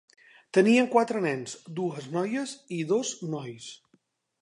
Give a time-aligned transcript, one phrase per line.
[0.57, 3.73] Tenien quatre nens, dues noies i dos nois.